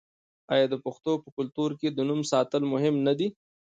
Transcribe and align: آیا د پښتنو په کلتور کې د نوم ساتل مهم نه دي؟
آیا 0.53 0.65
د 0.69 0.75
پښتنو 0.85 1.13
په 1.23 1.29
کلتور 1.37 1.69
کې 1.79 1.87
د 1.91 1.99
نوم 2.09 2.21
ساتل 2.31 2.61
مهم 2.73 2.95
نه 3.07 3.13
دي؟ 3.19 3.27